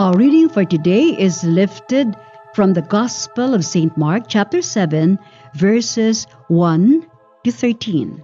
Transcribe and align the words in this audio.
Our 0.00 0.16
reading 0.16 0.48
for 0.48 0.64
today 0.64 1.12
is 1.12 1.44
lifted 1.44 2.16
from 2.54 2.72
the 2.72 2.80
Gospel 2.80 3.52
of 3.52 3.66
St. 3.66 3.94
Mark, 3.98 4.24
chapter 4.28 4.62
7, 4.62 5.18
verses 5.54 6.26
1 6.48 7.06
to 7.44 7.52
13. 7.52 8.22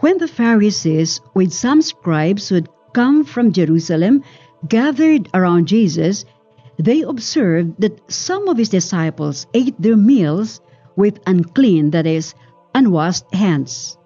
When 0.00 0.18
the 0.18 0.28
Pharisees, 0.28 1.22
with 1.32 1.54
some 1.54 1.80
scribes 1.80 2.50
who 2.50 2.56
had 2.56 2.68
come 2.92 3.24
from 3.24 3.52
Jerusalem, 3.52 4.22
gathered 4.68 5.30
around 5.32 5.68
Jesus, 5.68 6.26
they 6.76 7.00
observed 7.00 7.80
that 7.80 8.12
some 8.12 8.46
of 8.46 8.58
his 8.58 8.68
disciples 8.68 9.46
ate 9.54 9.80
their 9.80 9.96
meals 9.96 10.60
with 10.96 11.18
unclean, 11.26 11.92
that 11.92 12.06
is, 12.06 12.34
unwashed 12.74 13.24
hands. 13.32 13.97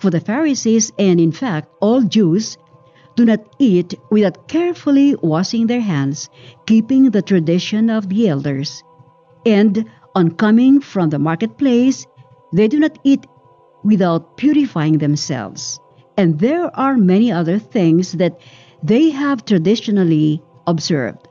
For 0.00 0.10
the 0.10 0.20
Pharisees, 0.20 0.92
and 0.98 1.20
in 1.20 1.30
fact 1.30 1.68
all 1.80 2.00
Jews, 2.00 2.56
do 3.16 3.26
not 3.26 3.40
eat 3.58 3.94
without 4.10 4.48
carefully 4.48 5.14
washing 5.20 5.66
their 5.66 5.82
hands, 5.82 6.30
keeping 6.66 7.10
the 7.10 7.20
tradition 7.20 7.90
of 7.90 8.08
the 8.08 8.28
elders. 8.28 8.82
And 9.44 9.84
on 10.14 10.30
coming 10.32 10.80
from 10.80 11.10
the 11.10 11.18
marketplace, 11.18 12.06
they 12.52 12.66
do 12.66 12.78
not 12.78 12.98
eat 13.04 13.26
without 13.84 14.38
purifying 14.38 14.98
themselves. 14.98 15.78
And 16.16 16.38
there 16.38 16.74
are 16.74 16.96
many 16.96 17.30
other 17.30 17.58
things 17.58 18.12
that 18.12 18.40
they 18.82 19.10
have 19.10 19.44
traditionally 19.44 20.42
observed 20.66 21.28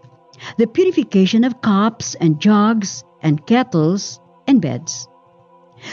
the 0.57 0.67
purification 0.67 1.44
of 1.44 1.61
cups 1.61 2.16
and 2.16 2.39
jugs 2.39 3.03
and 3.22 3.45
kettles 3.45 4.19
and 4.47 4.61
beds. 4.61 5.07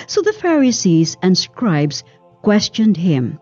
So 0.07 0.21
the 0.21 0.33
Pharisees 0.33 1.17
and 1.23 1.37
scribes 1.37 2.05
questioned 2.43 2.97
him, 2.97 3.39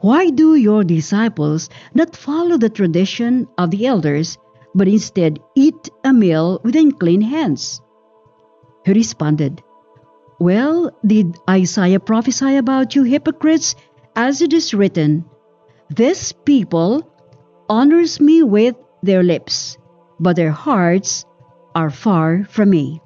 Why 0.00 0.30
do 0.30 0.54
your 0.54 0.84
disciples 0.84 1.68
not 1.94 2.16
follow 2.16 2.58
the 2.58 2.70
tradition 2.70 3.48
of 3.58 3.70
the 3.70 3.86
elders, 3.86 4.38
but 4.74 4.88
instead 4.88 5.38
eat 5.54 5.88
a 6.04 6.12
meal 6.12 6.60
with 6.62 6.76
unclean 6.76 7.22
hands? 7.22 7.80
He 8.84 8.92
responded, 8.92 9.62
Well, 10.38 10.90
did 11.04 11.36
Isaiah 11.48 12.00
prophesy 12.00 12.56
about 12.56 12.94
you 12.94 13.02
hypocrites, 13.02 13.74
as 14.14 14.40
it 14.42 14.52
is 14.52 14.74
written, 14.74 15.24
This 15.90 16.32
people 16.32 17.08
honors 17.68 18.20
me 18.20 18.42
with 18.42 18.76
their 19.02 19.22
lips, 19.22 19.76
but 20.20 20.36
their 20.36 20.52
hearts 20.52 21.24
are 21.74 21.90
far 21.90 22.44
from 22.44 22.70
me. 22.70 23.00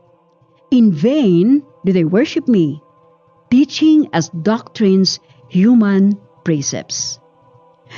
In 0.71 0.93
vain 0.93 1.63
do 1.85 1.93
they 1.93 2.05
worship 2.05 2.47
me, 2.47 2.83
teaching 3.51 4.09
as 4.13 4.29
doctrines 4.31 5.19
human 5.49 6.19
precepts. 6.45 7.19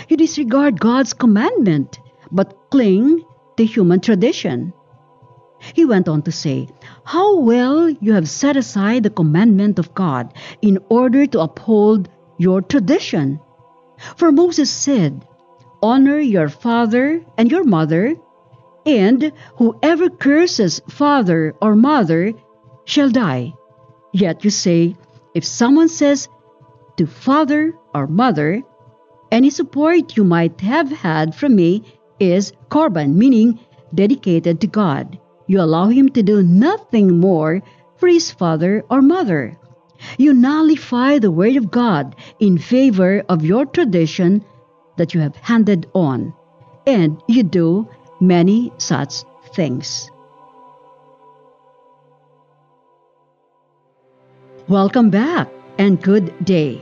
You 0.09 0.17
disregard 0.17 0.81
God's 0.81 1.13
commandment, 1.13 2.01
but 2.31 2.71
cling 2.71 3.25
to 3.57 3.65
human 3.65 4.01
tradition. 4.01 4.73
He 5.75 5.85
went 5.85 6.09
on 6.09 6.23
to 6.23 6.33
say, 6.33 6.69
How 7.05 7.39
well 7.39 7.89
you 7.89 8.15
have 8.15 8.29
set 8.29 8.57
aside 8.57 9.03
the 9.03 9.11
commandment 9.11 9.79
of 9.79 9.95
God 9.95 10.33
in 10.61 10.79
order 10.89 11.27
to 11.27 11.41
uphold 11.41 12.09
your 12.39 12.63
tradition. 12.63 13.39
For 14.17 14.33
Moses 14.33 14.71
said, 14.71 15.25
Honor 15.83 16.19
your 16.19 16.49
father 16.49 17.25
and 17.37 17.51
your 17.51 17.65
mother, 17.65 18.17
and 18.87 19.33
whoever 19.57 20.09
curses 20.09 20.81
father 20.89 21.55
or 21.61 21.77
mother 21.77 22.33
shall 22.85 23.11
die. 23.11 23.55
Yet 24.13 24.45
you 24.45 24.51
say, 24.51 24.97
if 25.35 25.45
someone 25.45 25.89
says 25.89 26.29
to 26.97 27.07
father 27.07 27.75
or 27.95 28.07
mother, 28.07 28.63
any 29.31 29.51
support 29.51 30.17
you 30.17 30.25
might 30.25 30.61
have 30.61 30.91
had 30.91 31.35
from 31.35 31.57
me 31.57 31.83
is 32.21 32.53
korban, 32.69 33.15
meaning 33.15 33.59
dedicated 33.95 34.61
to 34.61 34.67
God. 34.67 35.19
You 35.47 35.61
allow 35.61 35.89
him 35.89 36.11
to 36.11 36.23
do 36.23 36.43
nothing 36.43 37.19
more 37.19 37.63
for 37.97 38.09
his 38.09 38.31
father 38.31 38.85
or 38.91 39.03
mother. 39.03 39.57
You 40.19 40.35
nullify 40.35 41.19
the 41.19 41.31
word 41.31 41.57
of 41.57 41.71
God 41.71 42.15
in 42.39 42.59
favor 42.59 43.25
of 43.29 43.45
your 43.45 43.65
tradition 43.65 44.45
that 44.99 45.15
you 45.15 45.21
have 45.21 45.37
handed 45.37 45.89
on, 45.95 46.35
and 46.87 47.23
you 47.27 47.43
do 47.43 47.89
many 48.21 48.73
such 48.79 49.25
things. 49.55 50.12
Welcome 54.73 55.11
back 55.11 55.51
and 55.77 56.01
good 56.01 56.33
day. 56.47 56.81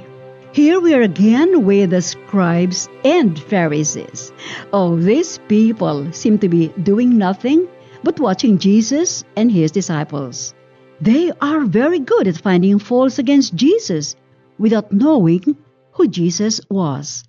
Here 0.53 0.79
we 0.79 0.95
are 0.95 1.03
again 1.03 1.65
with 1.65 1.91
the 1.91 2.01
scribes 2.01 2.89
and 3.05 3.37
Pharisees. 3.37 4.31
Oh, 4.73 4.95
these 4.95 5.39
people 5.49 6.13
seem 6.13 6.39
to 6.39 6.49
be 6.49 6.69
doing 6.69 7.19
nothing 7.19 7.67
but 8.05 8.21
watching 8.21 8.59
Jesus 8.59 9.25
and 9.35 9.51
his 9.51 9.73
disciples. 9.73 10.55
They 11.01 11.33
are 11.41 11.65
very 11.65 11.99
good 11.99 12.29
at 12.29 12.37
finding 12.37 12.79
faults 12.79 13.19
against 13.19 13.57
Jesus 13.57 14.15
without 14.57 14.93
knowing 14.93 15.57
who 15.91 16.07
Jesus 16.07 16.61
was. 16.71 17.25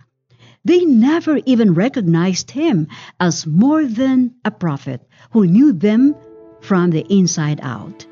They 0.64 0.86
never 0.86 1.40
even 1.48 1.74
recognized 1.74 2.52
him 2.52 2.88
as 3.20 3.48
more 3.48 3.84
than 3.84 4.36
a 4.46 4.52
prophet 4.52 5.02
who 5.32 5.48
knew 5.48 5.74
them 5.74 6.14
from 6.62 6.92
the 6.92 7.02
inside 7.10 7.62
out. 7.64 8.06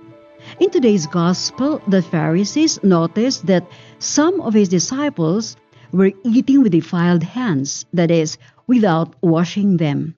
In 0.59 0.69
today's 0.69 1.07
gospel, 1.07 1.81
the 1.87 2.01
Pharisees 2.01 2.83
noticed 2.83 3.45
that 3.45 3.65
some 3.99 4.41
of 4.41 4.53
his 4.53 4.67
disciples 4.67 5.55
were 5.93 6.11
eating 6.25 6.61
with 6.61 6.73
defiled 6.73 7.23
hands, 7.23 7.85
that 7.93 8.11
is, 8.11 8.37
without 8.67 9.15
washing 9.21 9.77
them. 9.77 10.15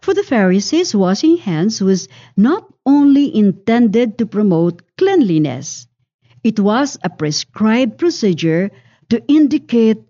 For 0.00 0.12
the 0.12 0.24
Pharisees, 0.24 0.92
washing 0.92 1.36
hands 1.36 1.80
was 1.80 2.08
not 2.36 2.66
only 2.84 3.30
intended 3.32 4.18
to 4.18 4.26
promote 4.26 4.82
cleanliness, 4.98 5.86
it 6.42 6.58
was 6.58 6.98
a 7.04 7.10
prescribed 7.10 7.96
procedure 7.96 8.72
to 9.10 9.22
indicate 9.28 10.02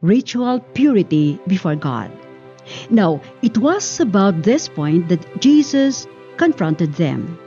ritual 0.00 0.60
purity 0.60 1.40
before 1.48 1.74
God. 1.74 2.12
Now, 2.88 3.20
it 3.42 3.58
was 3.58 3.98
about 3.98 4.44
this 4.44 4.68
point 4.68 5.08
that 5.08 5.40
Jesus 5.40 6.06
confronted 6.36 6.94
them. 6.94 7.38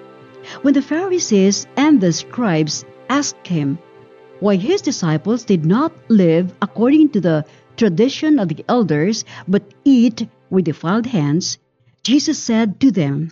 When 0.62 0.74
the 0.74 0.81
Pharisees 0.81 1.68
and 1.75 2.00
the 2.02 2.13
scribes 2.13 2.85
asked 3.09 3.47
him 3.47 3.80
why 4.40 4.56
his 4.56 4.81
disciples 4.81 5.44
did 5.44 5.66
not 5.66 5.91
live 6.09 6.53
according 6.62 7.09
to 7.09 7.22
the 7.22 7.46
tradition 7.75 8.40
of 8.40 8.50
the 8.50 8.66
elders 8.68 9.25
but 9.47 9.74
eat 9.84 10.28
with 10.50 10.66
defiled 10.66 11.06
hands, 11.06 11.58
Jesus 12.03 12.38
said 12.40 12.80
to 12.80 12.91
them, 12.91 13.31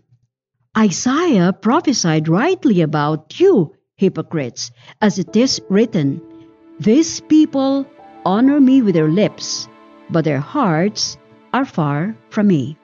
Isaiah 0.77 1.53
prophesied 1.53 2.27
rightly 2.27 2.81
about 2.81 3.39
you, 3.39 3.73
hypocrites, 3.95 4.71
as 5.01 5.17
it 5.19 5.35
is 5.35 5.61
written, 5.69 6.21
These 6.79 7.21
people 7.21 7.87
honor 8.25 8.59
me 8.59 8.81
with 8.81 8.95
their 8.95 9.09
lips, 9.09 9.69
but 10.09 10.25
their 10.25 10.39
hearts 10.39 11.17
are 11.53 11.65
far 11.65 12.17
from 12.29 12.47
me. 12.47 12.77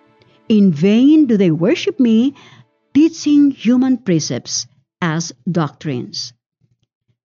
In 0.48 0.72
vain 0.72 1.26
do 1.26 1.36
they 1.36 1.52
worship 1.52 2.00
me, 2.00 2.34
teaching 2.94 3.52
human 3.52 3.98
precepts 3.98 4.68
as 5.02 5.34
doctrines. 5.50 6.34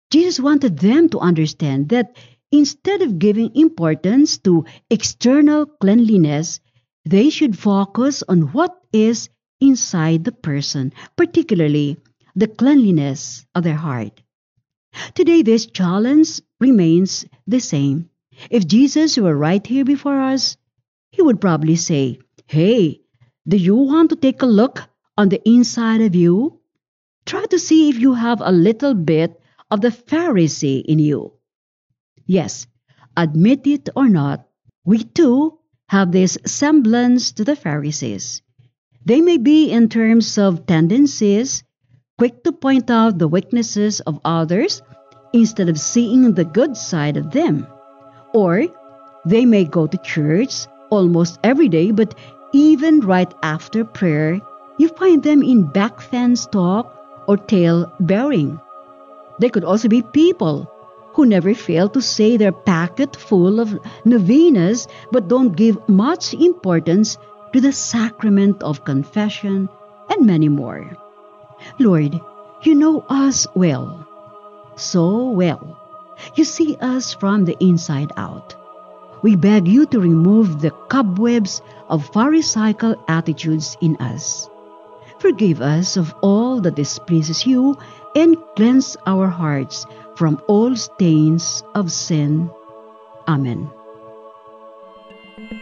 Jesus 0.09 0.39
wanted 0.39 0.79
them 0.79 1.09
to 1.09 1.19
understand 1.19 1.89
that 1.89 2.15
instead 2.51 3.01
of 3.01 3.19
giving 3.19 3.55
importance 3.55 4.37
to 4.39 4.65
external 4.89 5.65
cleanliness, 5.65 6.59
they 7.05 7.29
should 7.29 7.57
focus 7.57 8.23
on 8.27 8.53
what 8.53 8.77
is 8.93 9.29
inside 9.59 10.23
the 10.23 10.31
person, 10.31 10.93
particularly 11.15 11.97
the 12.35 12.47
cleanliness 12.47 13.45
of 13.55 13.63
their 13.63 13.75
heart. 13.75 14.21
Today, 15.15 15.41
this 15.41 15.65
challenge 15.65 16.41
remains 16.59 17.25
the 17.45 17.59
same. 17.59 18.09
If 18.49 18.67
Jesus 18.67 19.17
were 19.17 19.35
right 19.35 19.65
here 19.65 19.83
before 19.83 20.19
us, 20.21 20.57
he 21.11 21.21
would 21.21 21.41
probably 21.41 21.75
say, 21.75 22.19
Hey, 22.45 23.01
do 23.47 23.57
you 23.57 23.75
want 23.75 24.11
to 24.11 24.15
take 24.15 24.41
a 24.41 24.45
look 24.45 24.87
on 25.17 25.29
the 25.29 25.41
inside 25.47 26.01
of 26.01 26.15
you? 26.15 26.59
Try 27.25 27.45
to 27.45 27.59
see 27.59 27.89
if 27.89 27.99
you 27.99 28.13
have 28.13 28.41
a 28.41 28.51
little 28.51 28.93
bit 28.93 29.39
of 29.69 29.81
the 29.81 29.89
Pharisee 29.89 30.83
in 30.85 30.99
you. 30.99 31.33
Yes, 32.25 32.67
admit 33.15 33.67
it 33.67 33.89
or 33.95 34.07
not, 34.07 34.47
we 34.85 35.03
too 35.03 35.59
have 35.89 36.11
this 36.11 36.37
semblance 36.45 37.31
to 37.33 37.43
the 37.43 37.55
Pharisees. 37.55 38.41
They 39.05 39.21
may 39.21 39.37
be 39.37 39.71
in 39.71 39.89
terms 39.89 40.37
of 40.37 40.65
tendencies, 40.65 41.63
quick 42.17 42.43
to 42.43 42.51
point 42.51 42.89
out 42.89 43.17
the 43.17 43.27
weaknesses 43.27 44.01
of 44.01 44.19
others 44.25 44.81
instead 45.33 45.69
of 45.69 45.79
seeing 45.79 46.33
the 46.33 46.45
good 46.45 46.75
side 46.75 47.17
of 47.17 47.31
them. 47.31 47.67
Or 48.33 48.67
they 49.25 49.45
may 49.45 49.63
go 49.63 49.87
to 49.87 49.97
church 49.99 50.67
almost 50.89 51.39
every 51.43 51.69
day, 51.69 51.91
but 51.91 52.15
even 52.53 53.01
right 53.01 53.33
after 53.43 53.83
prayer, 53.83 54.39
you 54.77 54.89
find 54.89 55.23
them 55.23 55.41
in 55.41 55.63
back 55.63 56.01
fence 56.01 56.45
talk 56.45 56.93
or 57.27 57.37
tale 57.37 57.91
bearing. 57.99 58.59
They 59.39 59.49
could 59.49 59.63
also 59.63 59.87
be 59.87 60.01
people 60.01 60.71
who 61.13 61.25
never 61.25 61.53
fail 61.53 61.89
to 61.89 62.01
say 62.01 62.37
their 62.37 62.51
packet 62.51 63.15
full 63.15 63.59
of 63.59 63.77
novenas 64.05 64.87
but 65.11 65.27
don't 65.27 65.55
give 65.55 65.89
much 65.89 66.33
importance 66.33 67.17
to 67.53 67.61
the 67.61 67.71
sacrament 67.71 68.61
of 68.61 68.83
confession, 68.83 69.69
and 70.09 70.25
many 70.25 70.49
more. 70.49 70.95
Lord, 71.79 72.19
you 72.61 72.75
know 72.75 73.05
us 73.09 73.47
well, 73.55 74.07
so 74.75 75.29
well. 75.31 75.79
You 76.35 76.43
see 76.43 76.77
us 76.81 77.13
from 77.13 77.45
the 77.45 77.57
inside 77.59 78.11
out. 78.17 78.55
We 79.23 79.35
beg 79.35 79.67
you 79.67 79.85
to 79.87 79.99
remove 79.99 80.61
the 80.61 80.71
cobwebs 80.71 81.61
of 81.89 82.11
Pharisaical 82.11 82.95
attitudes 83.07 83.75
in 83.81 83.95
us. 83.97 84.49
Forgive 85.19 85.61
us 85.61 85.97
of 85.97 86.13
all 86.21 86.61
that 86.61 86.75
displeases 86.75 87.45
you 87.45 87.77
and 88.15 88.37
cleanse 88.55 88.95
our 89.05 89.27
hearts 89.27 89.85
from 90.15 90.41
all 90.47 90.75
stains 90.75 91.63
of 91.75 91.91
sin. 91.91 92.49
Amen. 93.27 93.69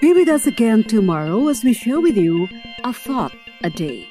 Be 0.02 0.13
with 0.13 0.30
us 0.30 0.48
again 0.48 0.84
tomorrow 0.84 1.48
as 1.48 1.63
we 1.63 1.74
share 1.74 2.00
with 2.00 2.18
you 2.18 2.48
a 2.84 2.94
thought 2.94 3.34
a 3.63 3.69
day. 3.69 4.07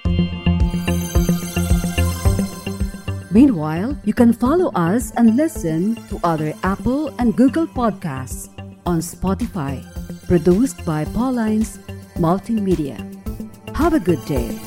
Meanwhile, 3.31 3.99
you 4.05 4.14
can 4.14 4.32
follow 4.32 4.70
us 4.75 5.11
and 5.17 5.37
listen 5.37 5.97
to 6.08 6.20
other 6.23 6.55
Apple 6.62 7.08
and 7.19 7.35
Google 7.37 7.67
podcasts 7.67 8.49
on 8.87 9.00
Spotify, 9.00 9.82
produced 10.29 10.85
by 10.85 11.05
Pauline's 11.06 11.79
Multimedia. 12.14 12.97
Have 13.75 13.94
a 13.94 14.00
good 14.00 14.25
day. 14.26 14.63